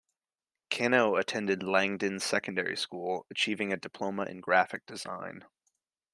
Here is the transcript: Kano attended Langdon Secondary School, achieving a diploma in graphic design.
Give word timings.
Kano 0.71 1.15
attended 1.15 1.61
Langdon 1.61 2.19
Secondary 2.19 2.75
School, 2.75 3.27
achieving 3.29 3.71
a 3.71 3.77
diploma 3.77 4.23
in 4.23 4.39
graphic 4.39 4.83
design. 4.87 5.45